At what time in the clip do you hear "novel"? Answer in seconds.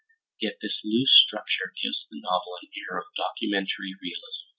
2.21-2.57